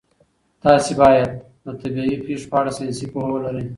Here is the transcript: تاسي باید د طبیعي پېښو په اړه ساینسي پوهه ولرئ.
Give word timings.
تاسي 0.63 0.93
باید 1.01 1.29
د 1.65 1.67
طبیعي 1.81 2.15
پېښو 2.25 2.49
په 2.51 2.57
اړه 2.59 2.71
ساینسي 2.77 3.05
پوهه 3.13 3.29
ولرئ. 3.33 3.65